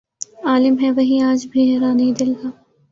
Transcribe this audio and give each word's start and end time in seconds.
عالم 0.43 0.75
ہے 0.81 0.89
وہی 0.91 1.17
آج 1.21 1.47
بھی 1.51 1.61
حیرانئ 1.69 2.11
دل 2.19 2.33
کا 2.33 2.49